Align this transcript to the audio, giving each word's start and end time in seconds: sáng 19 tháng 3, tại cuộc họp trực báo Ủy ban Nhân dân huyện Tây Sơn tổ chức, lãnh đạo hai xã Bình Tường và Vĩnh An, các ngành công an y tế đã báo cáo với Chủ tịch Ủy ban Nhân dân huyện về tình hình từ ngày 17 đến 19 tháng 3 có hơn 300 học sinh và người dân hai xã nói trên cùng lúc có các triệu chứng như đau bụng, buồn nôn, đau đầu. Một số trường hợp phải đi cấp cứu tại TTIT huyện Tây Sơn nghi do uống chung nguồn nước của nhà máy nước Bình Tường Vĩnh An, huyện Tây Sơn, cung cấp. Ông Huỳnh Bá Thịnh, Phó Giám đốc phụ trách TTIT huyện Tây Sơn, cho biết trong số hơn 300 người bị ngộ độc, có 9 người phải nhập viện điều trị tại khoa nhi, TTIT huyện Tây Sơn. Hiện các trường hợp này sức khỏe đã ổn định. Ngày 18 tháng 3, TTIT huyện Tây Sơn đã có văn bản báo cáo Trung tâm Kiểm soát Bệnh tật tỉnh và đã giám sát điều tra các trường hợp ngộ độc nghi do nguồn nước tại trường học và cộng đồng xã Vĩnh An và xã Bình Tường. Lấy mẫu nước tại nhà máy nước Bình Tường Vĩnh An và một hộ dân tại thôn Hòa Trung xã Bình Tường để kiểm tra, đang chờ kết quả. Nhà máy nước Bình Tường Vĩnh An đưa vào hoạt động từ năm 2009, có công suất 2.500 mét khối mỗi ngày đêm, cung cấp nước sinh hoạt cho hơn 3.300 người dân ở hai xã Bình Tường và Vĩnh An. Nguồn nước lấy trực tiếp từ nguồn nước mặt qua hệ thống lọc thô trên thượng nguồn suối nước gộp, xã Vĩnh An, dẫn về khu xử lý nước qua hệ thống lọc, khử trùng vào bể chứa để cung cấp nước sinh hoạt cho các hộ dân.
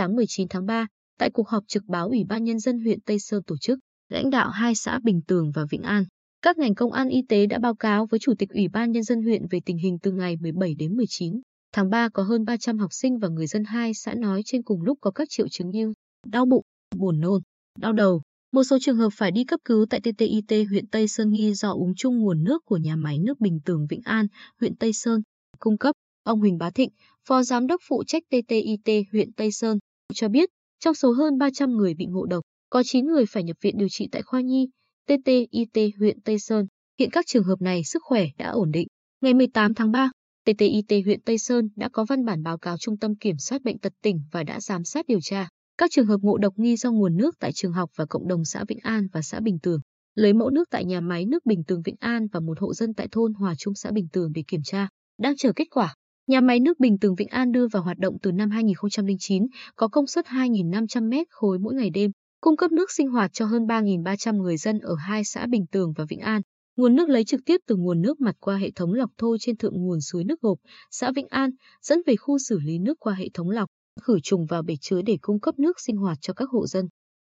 sáng 0.00 0.16
19 0.16 0.48
tháng 0.48 0.66
3, 0.66 0.86
tại 1.18 1.30
cuộc 1.30 1.48
họp 1.48 1.64
trực 1.66 1.84
báo 1.86 2.08
Ủy 2.08 2.24
ban 2.28 2.44
Nhân 2.44 2.58
dân 2.58 2.78
huyện 2.78 3.00
Tây 3.00 3.18
Sơn 3.18 3.42
tổ 3.46 3.56
chức, 3.56 3.78
lãnh 4.08 4.30
đạo 4.30 4.50
hai 4.50 4.74
xã 4.74 4.98
Bình 5.04 5.20
Tường 5.26 5.52
và 5.54 5.64
Vĩnh 5.70 5.82
An, 5.82 6.04
các 6.42 6.58
ngành 6.58 6.74
công 6.74 6.92
an 6.92 7.08
y 7.08 7.22
tế 7.28 7.46
đã 7.46 7.58
báo 7.58 7.74
cáo 7.74 8.06
với 8.06 8.20
Chủ 8.20 8.34
tịch 8.38 8.48
Ủy 8.50 8.68
ban 8.68 8.92
Nhân 8.92 9.02
dân 9.02 9.22
huyện 9.22 9.42
về 9.50 9.60
tình 9.64 9.78
hình 9.78 9.98
từ 10.02 10.12
ngày 10.12 10.36
17 10.36 10.74
đến 10.78 10.96
19 10.96 11.40
tháng 11.72 11.90
3 11.90 12.08
có 12.08 12.22
hơn 12.22 12.44
300 12.44 12.78
học 12.78 12.92
sinh 12.92 13.18
và 13.18 13.28
người 13.28 13.46
dân 13.46 13.64
hai 13.64 13.94
xã 13.94 14.14
nói 14.14 14.42
trên 14.44 14.62
cùng 14.62 14.82
lúc 14.82 14.98
có 15.00 15.10
các 15.10 15.28
triệu 15.30 15.48
chứng 15.48 15.70
như 15.70 15.92
đau 16.26 16.46
bụng, 16.46 16.64
buồn 16.96 17.20
nôn, 17.20 17.42
đau 17.78 17.92
đầu. 17.92 18.22
Một 18.52 18.64
số 18.64 18.78
trường 18.80 18.96
hợp 18.96 19.10
phải 19.12 19.30
đi 19.30 19.44
cấp 19.44 19.60
cứu 19.64 19.86
tại 19.90 20.00
TTIT 20.00 20.68
huyện 20.68 20.86
Tây 20.86 21.08
Sơn 21.08 21.30
nghi 21.30 21.54
do 21.54 21.72
uống 21.72 21.94
chung 21.94 22.18
nguồn 22.18 22.44
nước 22.44 22.64
của 22.64 22.76
nhà 22.76 22.96
máy 22.96 23.18
nước 23.18 23.40
Bình 23.40 23.60
Tường 23.64 23.86
Vĩnh 23.90 24.02
An, 24.04 24.26
huyện 24.60 24.76
Tây 24.76 24.92
Sơn, 24.92 25.22
cung 25.58 25.78
cấp. 25.78 25.94
Ông 26.24 26.40
Huỳnh 26.40 26.58
Bá 26.58 26.70
Thịnh, 26.70 26.90
Phó 27.28 27.42
Giám 27.42 27.66
đốc 27.66 27.80
phụ 27.88 28.04
trách 28.06 28.22
TTIT 28.28 29.04
huyện 29.12 29.32
Tây 29.32 29.52
Sơn, 29.52 29.78
cho 30.14 30.28
biết 30.28 30.48
trong 30.80 30.94
số 30.94 31.12
hơn 31.12 31.38
300 31.38 31.70
người 31.70 31.94
bị 31.94 32.06
ngộ 32.06 32.26
độc, 32.26 32.44
có 32.70 32.82
9 32.82 33.06
người 33.06 33.24
phải 33.26 33.44
nhập 33.44 33.56
viện 33.60 33.78
điều 33.78 33.88
trị 33.90 34.08
tại 34.12 34.22
khoa 34.22 34.40
nhi, 34.40 34.68
TTIT 35.06 35.94
huyện 35.98 36.20
Tây 36.20 36.38
Sơn. 36.38 36.66
Hiện 36.98 37.10
các 37.10 37.24
trường 37.26 37.44
hợp 37.44 37.60
này 37.60 37.84
sức 37.84 38.02
khỏe 38.02 38.26
đã 38.38 38.50
ổn 38.50 38.70
định. 38.70 38.88
Ngày 39.20 39.34
18 39.34 39.74
tháng 39.74 39.90
3, 39.90 40.10
TTIT 40.44 41.04
huyện 41.04 41.20
Tây 41.22 41.38
Sơn 41.38 41.68
đã 41.76 41.88
có 41.92 42.04
văn 42.08 42.24
bản 42.24 42.42
báo 42.42 42.58
cáo 42.58 42.76
Trung 42.78 42.98
tâm 42.98 43.16
Kiểm 43.16 43.38
soát 43.38 43.62
Bệnh 43.62 43.78
tật 43.78 43.92
tỉnh 44.02 44.22
và 44.32 44.42
đã 44.42 44.60
giám 44.60 44.84
sát 44.84 45.06
điều 45.06 45.18
tra 45.22 45.48
các 45.80 45.90
trường 45.90 46.06
hợp 46.06 46.20
ngộ 46.22 46.38
độc 46.38 46.52
nghi 46.56 46.76
do 46.76 46.90
nguồn 46.90 47.16
nước 47.16 47.34
tại 47.38 47.52
trường 47.52 47.72
học 47.72 47.90
và 47.96 48.06
cộng 48.06 48.28
đồng 48.28 48.44
xã 48.44 48.64
Vĩnh 48.68 48.78
An 48.82 49.06
và 49.12 49.22
xã 49.22 49.40
Bình 49.40 49.58
Tường. 49.62 49.80
Lấy 50.14 50.32
mẫu 50.32 50.50
nước 50.50 50.70
tại 50.70 50.84
nhà 50.84 51.00
máy 51.00 51.26
nước 51.26 51.46
Bình 51.46 51.62
Tường 51.66 51.82
Vĩnh 51.84 51.96
An 52.00 52.26
và 52.32 52.40
một 52.40 52.60
hộ 52.60 52.74
dân 52.74 52.94
tại 52.94 53.08
thôn 53.12 53.34
Hòa 53.34 53.54
Trung 53.58 53.74
xã 53.74 53.90
Bình 53.90 54.08
Tường 54.12 54.32
để 54.34 54.42
kiểm 54.48 54.60
tra, 54.64 54.88
đang 55.18 55.36
chờ 55.36 55.52
kết 55.56 55.64
quả. 55.70 55.94
Nhà 56.30 56.40
máy 56.40 56.60
nước 56.60 56.80
Bình 56.80 56.98
Tường 56.98 57.14
Vĩnh 57.14 57.28
An 57.28 57.52
đưa 57.52 57.66
vào 57.68 57.82
hoạt 57.82 57.98
động 57.98 58.16
từ 58.22 58.32
năm 58.32 58.50
2009, 58.50 59.46
có 59.76 59.88
công 59.88 60.06
suất 60.06 60.26
2.500 60.26 61.08
mét 61.08 61.26
khối 61.30 61.58
mỗi 61.58 61.74
ngày 61.74 61.90
đêm, 61.90 62.10
cung 62.40 62.56
cấp 62.56 62.72
nước 62.72 62.90
sinh 62.90 63.08
hoạt 63.08 63.32
cho 63.32 63.44
hơn 63.46 63.66
3.300 63.66 64.42
người 64.42 64.56
dân 64.56 64.78
ở 64.78 64.94
hai 64.94 65.24
xã 65.24 65.46
Bình 65.46 65.66
Tường 65.72 65.92
và 65.96 66.04
Vĩnh 66.08 66.20
An. 66.20 66.42
Nguồn 66.76 66.94
nước 66.94 67.08
lấy 67.08 67.24
trực 67.24 67.40
tiếp 67.46 67.60
từ 67.66 67.76
nguồn 67.76 68.00
nước 68.00 68.20
mặt 68.20 68.36
qua 68.40 68.56
hệ 68.56 68.70
thống 68.70 68.92
lọc 68.92 69.10
thô 69.18 69.36
trên 69.40 69.56
thượng 69.56 69.74
nguồn 69.74 70.00
suối 70.00 70.24
nước 70.24 70.40
gộp, 70.40 70.58
xã 70.90 71.12
Vĩnh 71.12 71.28
An, 71.28 71.50
dẫn 71.82 72.02
về 72.06 72.16
khu 72.16 72.38
xử 72.38 72.58
lý 72.58 72.78
nước 72.78 72.94
qua 73.00 73.14
hệ 73.14 73.28
thống 73.34 73.50
lọc, 73.50 73.68
khử 74.02 74.20
trùng 74.22 74.46
vào 74.46 74.62
bể 74.62 74.74
chứa 74.80 75.02
để 75.02 75.18
cung 75.20 75.40
cấp 75.40 75.58
nước 75.58 75.80
sinh 75.80 75.96
hoạt 75.96 76.18
cho 76.20 76.32
các 76.32 76.48
hộ 76.50 76.66
dân. 76.66 76.88